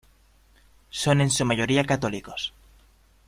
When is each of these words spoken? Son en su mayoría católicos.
Son 0.89 1.21
en 1.21 1.29
su 1.29 1.45
mayoría 1.45 1.85
católicos. 1.85 2.53